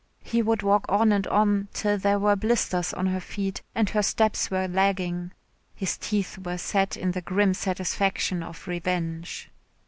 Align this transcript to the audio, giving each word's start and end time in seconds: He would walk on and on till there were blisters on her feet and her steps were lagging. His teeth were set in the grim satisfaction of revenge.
He 0.23 0.41
would 0.41 0.63
walk 0.63 0.87
on 0.89 1.11
and 1.11 1.27
on 1.27 1.67
till 1.73 1.95
there 1.95 2.17
were 2.17 2.35
blisters 2.35 2.91
on 2.91 3.05
her 3.05 3.19
feet 3.19 3.61
and 3.75 3.87
her 3.91 4.01
steps 4.01 4.49
were 4.49 4.67
lagging. 4.67 5.31
His 5.75 5.95
teeth 5.95 6.39
were 6.39 6.57
set 6.57 6.97
in 6.97 7.11
the 7.11 7.21
grim 7.21 7.53
satisfaction 7.53 8.41
of 8.41 8.67
revenge. 8.67 9.51